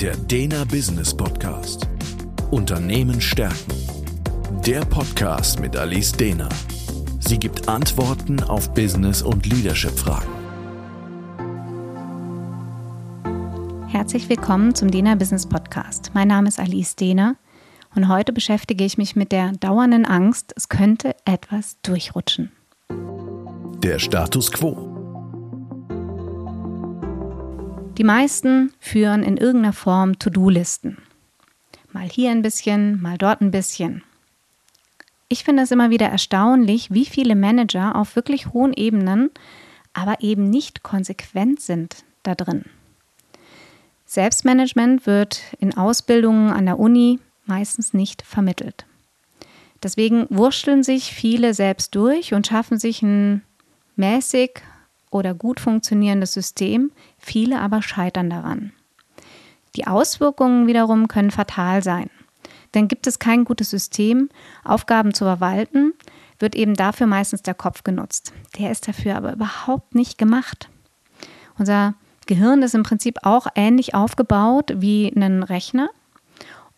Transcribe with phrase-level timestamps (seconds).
[0.00, 1.88] Der Dena Business Podcast.
[2.50, 3.72] Unternehmen stärken.
[4.66, 6.50] Der Podcast mit Alice Dena.
[7.20, 10.28] Sie gibt Antworten auf Business- und Leadership-Fragen.
[13.88, 16.10] Herzlich willkommen zum Dena Business Podcast.
[16.12, 17.36] Mein Name ist Alice Dehner
[17.94, 22.52] und heute beschäftige ich mich mit der dauernden Angst, es könnte etwas durchrutschen.
[23.82, 24.95] Der Status quo.
[27.98, 30.98] Die meisten führen in irgendeiner Form To-Do-Listen.
[31.92, 34.02] Mal hier ein bisschen, mal dort ein bisschen.
[35.28, 39.30] Ich finde es immer wieder erstaunlich, wie viele Manager auf wirklich hohen Ebenen
[39.96, 42.66] aber eben nicht konsequent sind da drin.
[44.04, 48.84] Selbstmanagement wird in Ausbildungen an der Uni meistens nicht vermittelt.
[49.82, 53.42] Deswegen wurschteln sich viele selbst durch und schaffen sich ein
[53.96, 54.60] mäßig
[55.10, 58.72] oder gut funktionierendes System, viele aber scheitern daran.
[59.76, 62.10] Die Auswirkungen wiederum können fatal sein.
[62.74, 64.28] Denn gibt es kein gutes System,
[64.64, 65.92] Aufgaben zu verwalten,
[66.38, 68.32] wird eben dafür meistens der Kopf genutzt.
[68.58, 70.68] Der ist dafür aber überhaupt nicht gemacht.
[71.58, 71.94] Unser
[72.26, 75.88] Gehirn ist im Prinzip auch ähnlich aufgebaut wie ein Rechner.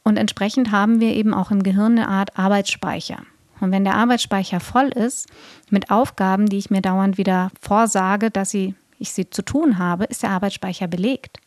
[0.05, 3.23] Und entsprechend haben wir eben auch im Gehirn eine Art Arbeitsspeicher.
[3.61, 5.29] Und wenn der Arbeitsspeicher voll ist
[5.71, 10.23] mit Aufgaben, die ich mir dauernd wieder vorsage, dass ich sie zu tun habe, ist
[10.23, 11.41] der Arbeitsspeicher belegt.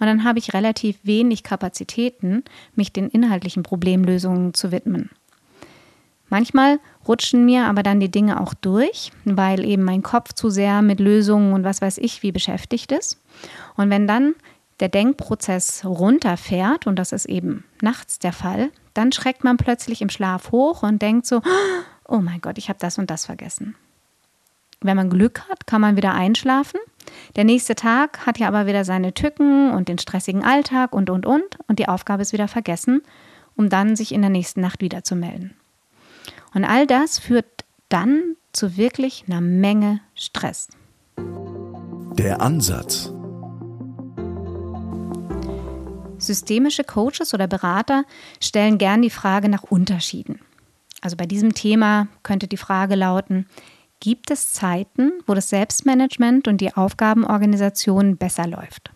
[0.00, 5.10] Und dann habe ich relativ wenig Kapazitäten, mich den inhaltlichen Problemlösungen zu widmen.
[6.28, 10.80] Manchmal rutschen mir aber dann die Dinge auch durch, weil eben mein Kopf zu sehr
[10.80, 13.20] mit Lösungen und was weiß ich wie beschäftigt ist.
[13.76, 14.34] Und wenn dann
[14.80, 20.10] der Denkprozess runterfährt, und das ist eben nachts der Fall, dann schreckt man plötzlich im
[20.10, 21.42] Schlaf hoch und denkt so,
[22.06, 23.74] oh mein Gott, ich habe das und das vergessen.
[24.80, 26.80] Wenn man Glück hat, kann man wieder einschlafen.
[27.36, 31.24] Der nächste Tag hat ja aber wieder seine Tücken und den stressigen Alltag und, und,
[31.24, 31.58] und.
[31.68, 33.02] Und die Aufgabe ist wieder vergessen,
[33.56, 35.54] um dann sich in der nächsten Nacht wieder zu melden.
[36.54, 37.46] Und all das führt
[37.88, 40.68] dann zu wirklich einer Menge Stress.
[41.16, 43.11] Der Ansatz.
[46.22, 48.04] Systemische Coaches oder Berater
[48.40, 50.40] stellen gern die Frage nach Unterschieden.
[51.00, 53.46] Also bei diesem Thema könnte die Frage lauten,
[54.00, 58.90] gibt es Zeiten, wo das Selbstmanagement und die Aufgabenorganisation besser läuft?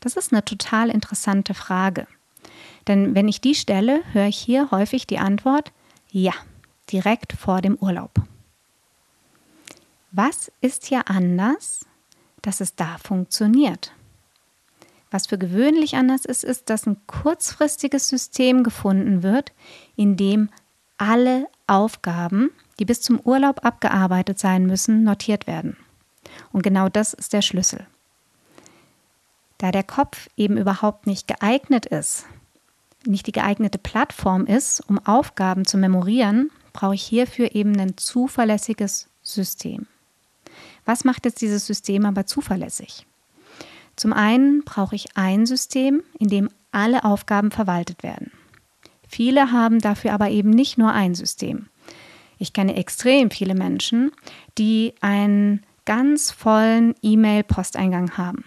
[0.00, 2.06] Das ist eine total interessante Frage.
[2.86, 5.72] Denn wenn ich die stelle, höre ich hier häufig die Antwort,
[6.10, 6.32] ja,
[6.92, 8.12] direkt vor dem Urlaub.
[10.12, 11.84] Was ist hier anders,
[12.42, 13.92] dass es da funktioniert?
[15.16, 19.54] Was für gewöhnlich anders ist, ist, dass ein kurzfristiges System gefunden wird,
[19.96, 20.50] in dem
[20.98, 25.78] alle Aufgaben, die bis zum Urlaub abgearbeitet sein müssen, notiert werden.
[26.52, 27.86] Und genau das ist der Schlüssel.
[29.56, 32.26] Da der Kopf eben überhaupt nicht geeignet ist,
[33.06, 39.08] nicht die geeignete Plattform ist, um Aufgaben zu memorieren, brauche ich hierfür eben ein zuverlässiges
[39.22, 39.86] System.
[40.84, 43.06] Was macht jetzt dieses System aber zuverlässig?
[43.96, 48.30] Zum einen brauche ich ein System, in dem alle Aufgaben verwaltet werden.
[49.08, 51.68] Viele haben dafür aber eben nicht nur ein System.
[52.38, 54.12] Ich kenne extrem viele Menschen,
[54.58, 58.44] die einen ganz vollen E-Mail-Posteingang haben.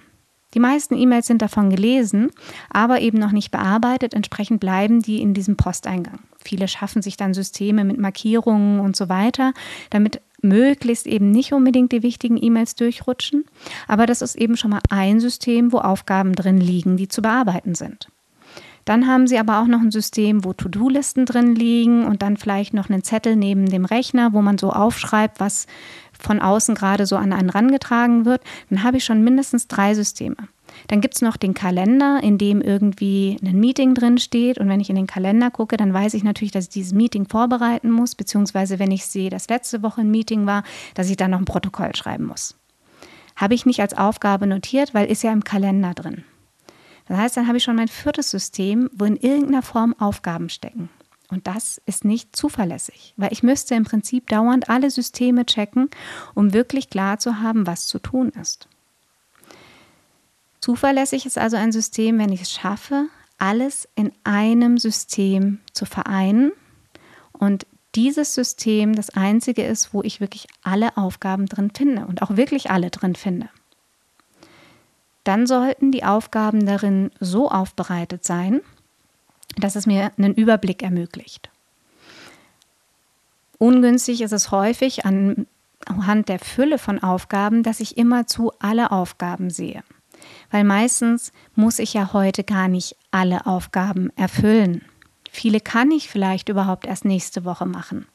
[0.54, 2.32] Die meisten E-Mails sind davon gelesen,
[2.70, 4.14] aber eben noch nicht bearbeitet.
[4.14, 6.20] Entsprechend bleiben die in diesem Posteingang.
[6.44, 9.54] Viele schaffen sich dann Systeme mit Markierungen und so weiter,
[9.92, 13.46] damit möglichst eben nicht unbedingt die wichtigen E-Mails durchrutschen.
[13.88, 17.76] Aber das ist eben schon mal ein System, wo Aufgaben drin liegen, die zu bearbeiten
[17.76, 18.10] sind.
[18.86, 22.74] Dann haben Sie aber auch noch ein System, wo To-Do-Listen drin liegen und dann vielleicht
[22.74, 25.68] noch einen Zettel neben dem Rechner, wo man so aufschreibt, was
[26.20, 28.42] von außen gerade so an einen rangetragen wird.
[28.70, 30.38] Dann habe ich schon mindestens drei Systeme.
[30.88, 34.58] Dann gibt es noch den Kalender, in dem irgendwie ein Meeting drin steht.
[34.58, 37.28] Und wenn ich in den Kalender gucke, dann weiß ich natürlich, dass ich dieses Meeting
[37.28, 40.64] vorbereiten muss, beziehungsweise wenn ich sehe, dass letzte Woche ein Meeting war,
[40.94, 42.56] dass ich dann noch ein Protokoll schreiben muss.
[43.36, 46.24] Habe ich nicht als Aufgabe notiert, weil ist ja im Kalender drin.
[47.08, 50.90] Das heißt, dann habe ich schon mein viertes System, wo in irgendeiner Form Aufgaben stecken.
[51.32, 55.90] Und das ist nicht zuverlässig, weil ich müsste im Prinzip dauernd alle Systeme checken,
[56.34, 58.68] um wirklich klar zu haben, was zu tun ist.
[60.62, 63.08] Zuverlässig ist also ein System, wenn ich es schaffe,
[63.38, 66.52] alles in einem System zu vereinen
[67.32, 67.66] und
[67.96, 72.70] dieses System das einzige ist, wo ich wirklich alle Aufgaben drin finde und auch wirklich
[72.70, 73.50] alle drin finde.
[75.24, 78.62] Dann sollten die Aufgaben darin so aufbereitet sein,
[79.58, 81.50] dass es mir einen Überblick ermöglicht.
[83.58, 89.84] Ungünstig ist es häufig anhand der Fülle von Aufgaben, dass ich immerzu alle Aufgaben sehe.
[90.52, 94.84] Weil meistens muss ich ja heute gar nicht alle Aufgaben erfüllen.
[95.32, 98.08] Viele kann ich vielleicht überhaupt erst nächste Woche machen.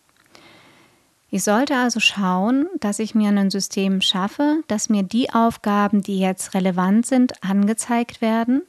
[1.30, 6.20] Ich sollte also schauen, dass ich mir ein System schaffe, dass mir die Aufgaben, die
[6.20, 8.62] jetzt relevant sind, angezeigt werden,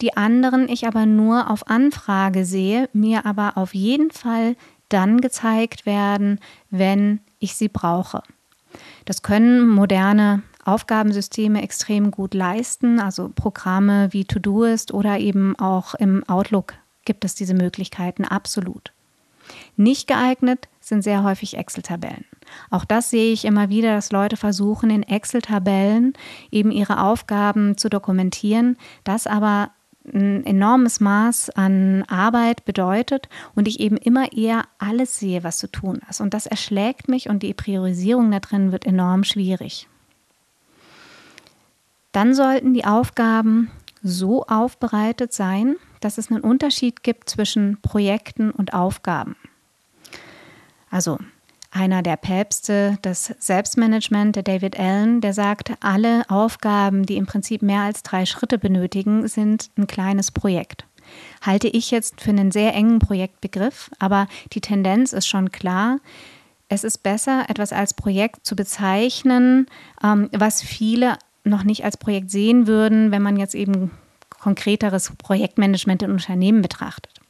[0.00, 4.56] die anderen ich aber nur auf Anfrage sehe, mir aber auf jeden Fall
[4.88, 6.40] dann gezeigt werden,
[6.70, 8.22] wenn ich sie brauche.
[9.04, 16.22] Das können moderne Aufgabensysteme extrem gut leisten, also Programme wie Todoist oder eben auch im
[16.28, 16.74] Outlook
[17.04, 18.92] gibt es diese Möglichkeiten absolut.
[19.76, 22.24] Nicht geeignet sind sehr häufig Excel-Tabellen.
[22.70, 26.12] Auch das sehe ich immer wieder, dass Leute versuchen, in Excel-Tabellen
[26.50, 29.70] eben ihre Aufgaben zu dokumentieren, das aber
[30.12, 35.70] ein enormes Maß an Arbeit bedeutet und ich eben immer eher alles sehe, was zu
[35.70, 36.20] tun ist.
[36.20, 39.88] Und das erschlägt mich und die Priorisierung da drin wird enorm schwierig.
[42.12, 43.70] Dann sollten die Aufgaben
[44.02, 49.36] so aufbereitet sein, dass es einen Unterschied gibt zwischen Projekten und Aufgaben.
[50.90, 51.18] Also
[51.70, 57.62] einer der Päpste des Selbstmanagement, der David Allen, der sagt, alle Aufgaben, die im Prinzip
[57.62, 60.84] mehr als drei Schritte benötigen, sind ein kleines Projekt.
[61.42, 65.98] Halte ich jetzt für einen sehr engen Projektbegriff, aber die Tendenz ist schon klar.
[66.68, 69.66] Es ist besser, etwas als Projekt zu bezeichnen,
[70.02, 73.90] ähm, was viele noch nicht als Projekt sehen würden, wenn man jetzt eben
[74.40, 77.20] konkreteres Projektmanagement in Unternehmen betrachtet.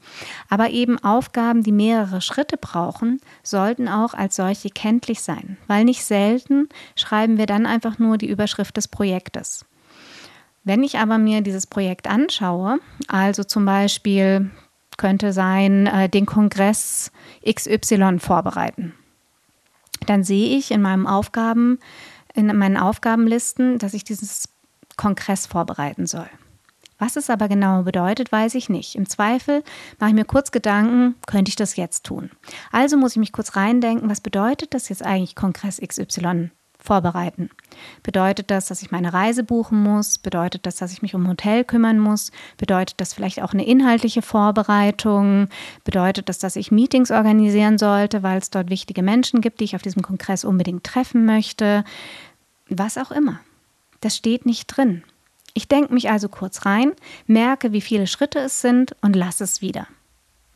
[0.48, 6.04] Aber eben Aufgaben, die mehrere Schritte brauchen, sollten auch als solche kenntlich sein, weil nicht
[6.04, 9.66] selten schreiben wir dann einfach nur die Überschrift des Projektes.
[10.64, 12.78] Wenn ich aber mir dieses Projekt anschaue,
[13.08, 14.50] also zum Beispiel
[14.96, 17.10] könnte sein, äh, den Kongress
[17.48, 18.94] XY vorbereiten,
[20.06, 21.78] dann sehe ich in meinem Aufgaben,
[22.34, 24.48] in meinen Aufgabenlisten, dass ich dieses
[24.96, 26.28] Kongress vorbereiten soll.
[26.98, 28.94] Was es aber genau bedeutet, weiß ich nicht.
[28.94, 29.64] Im Zweifel
[29.98, 32.30] mache ich mir kurz Gedanken, könnte ich das jetzt tun?
[32.70, 36.50] Also muss ich mich kurz reindenken, was bedeutet das jetzt eigentlich Kongress XY
[36.80, 37.50] vorbereiten?
[38.02, 40.18] Bedeutet das, dass ich meine Reise buchen muss?
[40.18, 42.32] Bedeutet das, dass ich mich um Hotel kümmern muss?
[42.56, 45.48] Bedeutet das vielleicht auch eine inhaltliche Vorbereitung?
[45.84, 49.76] Bedeutet das, dass ich Meetings organisieren sollte, weil es dort wichtige Menschen gibt, die ich
[49.76, 51.84] auf diesem Kongress unbedingt treffen möchte?
[52.68, 53.40] Was auch immer.
[54.00, 55.02] Das steht nicht drin.
[55.54, 56.92] Ich denke mich also kurz rein,
[57.26, 59.86] merke, wie viele Schritte es sind und lasse es wieder.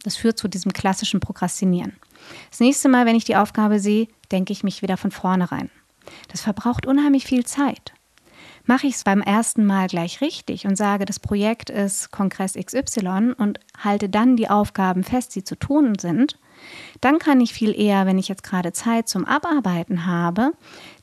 [0.05, 1.97] Das führt zu diesem klassischen Prokrastinieren.
[2.51, 5.71] Das nächste Mal, wenn ich die Aufgabe sehe, denke ich mich wieder von vorne rein.
[6.29, 7.93] Das verbraucht unheimlich viel Zeit.
[8.67, 13.35] Mache ich es beim ersten Mal gleich richtig und sage, das Projekt ist Kongress XY
[13.37, 16.39] und halte dann die Aufgaben fest, die zu tun sind,
[17.01, 20.53] dann kann ich viel eher, wenn ich jetzt gerade Zeit zum Abarbeiten habe,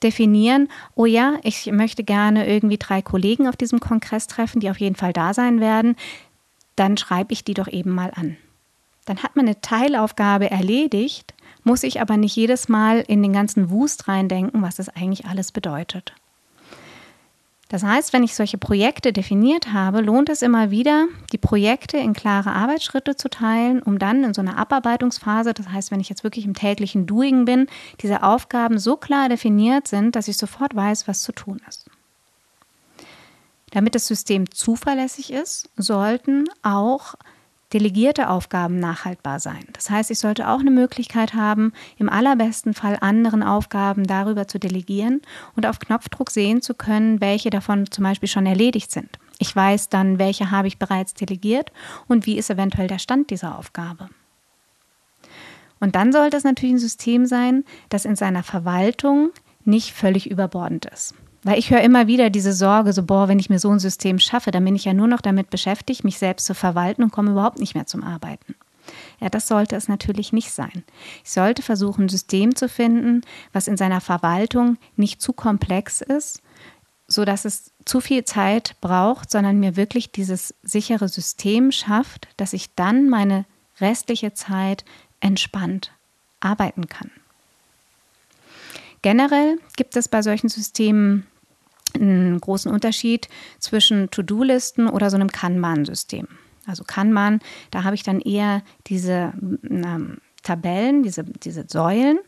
[0.02, 4.80] definieren, oh ja, ich möchte gerne irgendwie drei Kollegen auf diesem Kongress treffen, die auf
[4.80, 5.96] jeden Fall da sein werden.
[6.76, 8.38] Dann schreibe ich die doch eben mal an.
[9.06, 11.34] Dann hat man eine Teilaufgabe erledigt,
[11.64, 15.52] muss ich aber nicht jedes Mal in den ganzen Wust reindenken, was das eigentlich alles
[15.52, 16.14] bedeutet.
[17.72, 22.12] Das heißt, wenn ich solche Projekte definiert habe, lohnt es immer wieder, die Projekte in
[22.12, 26.26] klare Arbeitsschritte zu teilen, um dann in so einer Abarbeitungsphase, das heißt, wenn ich jetzt
[26.26, 27.68] wirklich im täglichen Doing bin,
[28.02, 31.90] diese Aufgaben so klar definiert sind, dass ich sofort weiß, was zu tun ist.
[33.70, 37.16] Damit das System zuverlässig ist, sollten auch
[37.74, 39.66] delegierte Aufgaben nachhaltbar sein.
[39.74, 44.60] Das heißt, ich sollte auch eine Möglichkeit haben, im allerbesten Fall anderen Aufgaben darüber zu
[44.60, 45.22] delegieren
[45.56, 49.20] und auf Knopfdruck sehen zu können, welche davon zum Beispiel schon erledigt sind.
[49.40, 51.72] Ich weiß dann, welche habe ich bereits delegiert
[52.08, 54.10] und wie ist eventuell der Stand dieser Aufgabe.
[55.80, 59.32] Und dann sollte es natürlich ein System sein, das in seiner Verwaltung
[59.66, 61.16] nicht völlig überbordend ist.
[61.44, 64.20] Weil ich höre immer wieder diese Sorge, so, boah, wenn ich mir so ein System
[64.20, 67.32] schaffe, dann bin ich ja nur noch damit beschäftigt, mich selbst zu verwalten und komme
[67.32, 68.56] überhaupt nicht mehr zum Arbeiten.
[69.20, 70.84] Ja, das sollte es natürlich nicht sein.
[71.24, 73.22] Ich sollte versuchen, ein System zu finden,
[73.54, 76.42] was in seiner Verwaltung nicht zu komplex ist,
[77.08, 82.74] sodass es zu viel Zeit braucht, sondern mir wirklich dieses sichere System schafft, dass ich
[82.76, 83.46] dann meine
[83.80, 84.86] restliche Zeit
[85.20, 85.92] entspannt
[86.40, 87.12] arbeiten kann.
[89.02, 91.26] Generell gibt es bei solchen Systemen
[91.96, 93.28] einen großen Unterschied
[93.60, 96.28] zwischen To-Do-Listen oder so einem Kanban-System.
[96.68, 97.40] Also Kanban,
[97.72, 99.34] da habe ich dann eher diese
[99.64, 102.20] ähm, Tabellen, diese, diese Säulen,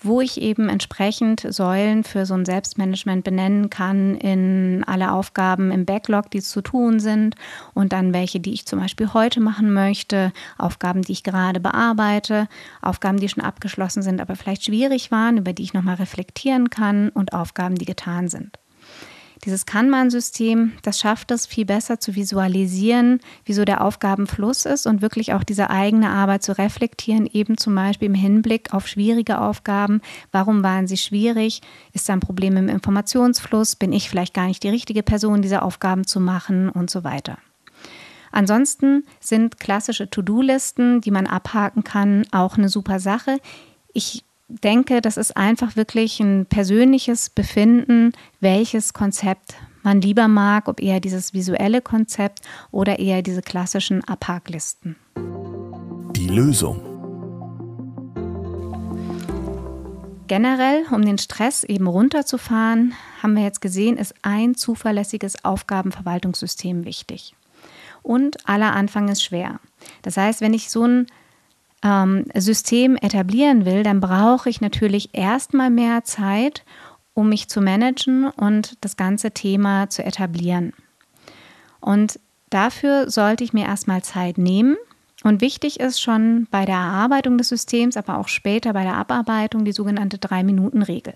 [0.00, 5.86] wo ich eben entsprechend Säulen für so ein Selbstmanagement benennen kann in alle Aufgaben im
[5.86, 7.34] Backlog, die zu tun sind
[7.72, 12.46] und dann welche, die ich zum Beispiel heute machen möchte, Aufgaben, die ich gerade bearbeite,
[12.82, 17.08] Aufgaben, die schon abgeschlossen sind, aber vielleicht schwierig waren, über die ich nochmal reflektieren kann
[17.08, 18.58] und Aufgaben, die getan sind.
[19.44, 25.32] Dieses Kanban-System, das schafft es viel besser zu visualisieren, wieso der Aufgabenfluss ist und wirklich
[25.32, 30.00] auch diese eigene Arbeit zu reflektieren, eben zum Beispiel im Hinblick auf schwierige Aufgaben.
[30.30, 31.60] Warum waren sie schwierig?
[31.92, 33.74] Ist da ein Problem im Informationsfluss?
[33.74, 37.38] Bin ich vielleicht gar nicht die richtige Person, diese Aufgaben zu machen und so weiter.
[38.30, 43.38] Ansonsten sind klassische To-Do-Listen, die man abhaken kann, auch eine super Sache.
[43.92, 44.24] Ich
[44.60, 51.00] denke, das ist einfach wirklich ein persönliches Befinden, welches Konzept man lieber mag, ob eher
[51.00, 52.40] dieses visuelle Konzept
[52.70, 54.96] oder eher diese klassischen Abhaklisten.
[56.16, 56.80] Die Lösung.
[60.28, 67.34] Generell, um den Stress eben runterzufahren, haben wir jetzt gesehen, ist ein zuverlässiges Aufgabenverwaltungssystem wichtig.
[68.02, 69.60] Und aller Anfang ist schwer.
[70.02, 71.06] Das heißt, wenn ich so ein
[71.82, 76.64] ähm, System etablieren will, dann brauche ich natürlich erstmal mehr Zeit,
[77.14, 80.72] um mich zu managen und das ganze Thema zu etablieren.
[81.80, 82.18] Und
[82.50, 84.76] dafür sollte ich mir erstmal Zeit nehmen.
[85.24, 89.64] Und wichtig ist schon bei der Erarbeitung des Systems, aber auch später bei der Abarbeitung
[89.64, 91.14] die sogenannte Drei-Minuten-Regel.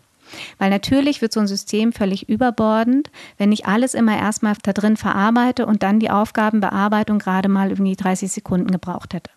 [0.59, 4.97] Weil natürlich wird so ein System völlig überbordend, wenn ich alles immer erstmal da drin
[4.97, 9.31] verarbeite und dann die Aufgabenbearbeitung gerade mal irgendwie 30 Sekunden gebraucht hätte.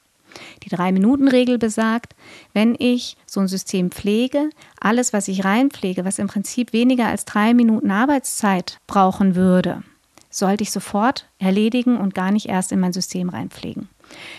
[0.64, 2.16] Die Drei-Minuten-Regel besagt,
[2.54, 7.26] wenn ich so ein System pflege, alles, was ich reinpflege, was im Prinzip weniger als
[7.26, 9.84] drei Minuten Arbeitszeit brauchen würde,
[10.30, 13.90] sollte ich sofort erledigen und gar nicht erst in mein System reinpflegen.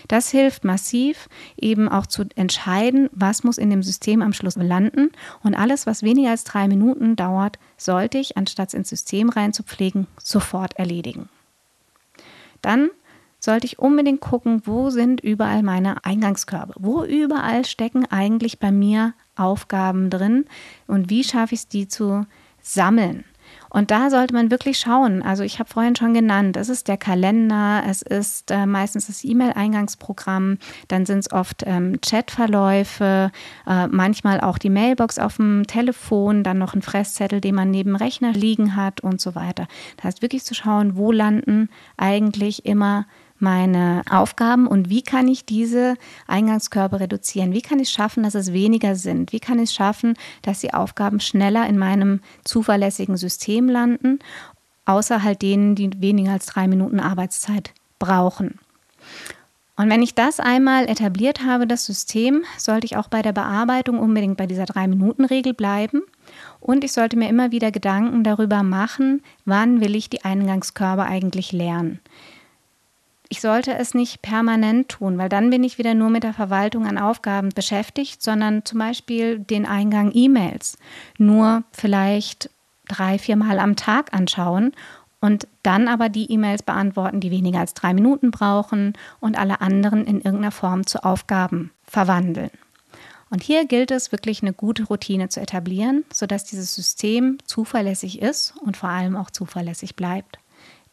[0.07, 5.11] Das hilft massiv, eben auch zu entscheiden, was muss in dem System am Schluss landen.
[5.43, 10.77] Und alles, was weniger als drei Minuten dauert, sollte ich, anstatt ins System reinzupflegen, sofort
[10.77, 11.29] erledigen.
[12.61, 12.89] Dann
[13.41, 16.75] sollte ich unbedingt gucken, wo sind überall meine Eingangskörbe?
[16.79, 20.45] Wo überall stecken eigentlich bei mir Aufgaben drin
[20.87, 22.25] und wie schaffe ich es, die zu
[22.61, 23.25] sammeln?
[23.69, 25.23] Und da sollte man wirklich schauen.
[25.23, 29.23] Also ich habe vorhin schon genannt, es ist der Kalender, es ist äh, meistens das
[29.23, 30.57] E-Mail-Eingangsprogramm,
[30.89, 33.31] dann sind es oft ähm, Chatverläufe,
[33.67, 37.91] äh, manchmal auch die Mailbox auf dem Telefon, dann noch ein Fresszettel, den man neben
[37.91, 39.67] dem Rechner liegen hat und so weiter.
[39.97, 43.05] Das heißt wirklich zu schauen, wo landen eigentlich immer
[43.41, 45.95] meine Aufgaben und wie kann ich diese
[46.27, 47.53] Eingangskörbe reduzieren?
[47.53, 49.33] Wie kann ich schaffen, dass es weniger sind?
[49.33, 54.19] Wie kann ich schaffen, dass die Aufgaben schneller in meinem zuverlässigen System landen,
[54.85, 58.59] außer halt denen, die weniger als drei Minuten Arbeitszeit brauchen?
[59.77, 63.97] Und wenn ich das einmal etabliert habe, das System, sollte ich auch bei der Bearbeitung
[63.97, 66.03] unbedingt bei dieser Drei-Minuten-Regel bleiben.
[66.59, 71.51] Und ich sollte mir immer wieder Gedanken darüber machen, wann will ich die Eingangskörbe eigentlich
[71.51, 71.99] lernen
[73.31, 76.85] ich sollte es nicht permanent tun, weil dann bin ich wieder nur mit der Verwaltung
[76.85, 80.77] an Aufgaben beschäftigt, sondern zum Beispiel den Eingang E-Mails
[81.17, 82.49] nur vielleicht
[82.89, 84.73] drei, vier Mal am Tag anschauen
[85.21, 90.05] und dann aber die E-Mails beantworten, die weniger als drei Minuten brauchen und alle anderen
[90.05, 92.51] in irgendeiner Form zu Aufgaben verwandeln.
[93.29, 98.55] Und hier gilt es wirklich eine gute Routine zu etablieren, sodass dieses System zuverlässig ist
[98.59, 100.37] und vor allem auch zuverlässig bleibt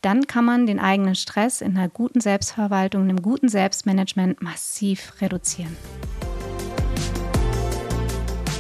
[0.01, 5.77] dann kann man den eigenen Stress in einer guten Selbstverwaltung, einem guten Selbstmanagement massiv reduzieren.